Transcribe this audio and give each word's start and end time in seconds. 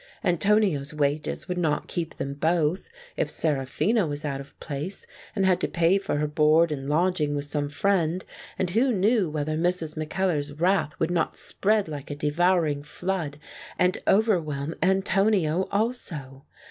Antonio's 0.23 0.95
wages 0.95 1.47
would 1.47 1.59
not 1.59 1.87
keep 1.87 2.15
them 2.15 2.33
both, 2.33 2.89
if 3.15 3.29
Seraphina 3.29 4.07
was 4.07 4.25
out 4.25 4.41
of 4.41 4.59
place, 4.59 5.05
and 5.35 5.45
had 5.45 5.61
to 5.61 5.67
pay 5.67 5.99
for 5.99 6.15
her 6.17 6.25
board 6.25 6.71
and 6.71 6.89
lodging 6.89 7.35
with 7.35 7.45
some 7.45 7.69
friend, 7.69 8.25
and 8.57 8.71
who 8.71 8.91
knew 8.91 9.29
whether 9.29 9.55
Mrs. 9.55 9.95
Mackellar's 9.95 10.53
wrath 10.53 10.99
would 10.99 11.11
not 11.11 11.37
spread 11.37 11.87
like 11.87 12.09
a 12.09 12.15
devouring 12.15 12.81
flood, 12.81 13.37
and 13.77 13.99
overwhelm 14.07 14.73
Antonio 14.81 15.67
also? 15.71 16.45